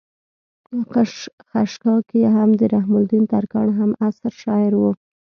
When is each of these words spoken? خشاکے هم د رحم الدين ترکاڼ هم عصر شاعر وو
خشاکے 1.57 2.21
هم 2.35 2.49
د 2.59 2.61
رحم 2.73 2.93
الدين 3.01 3.23
ترکاڼ 3.31 3.67
هم 3.79 3.91
عصر 4.05 4.31
شاعر 4.41 4.71
وو 4.77 4.91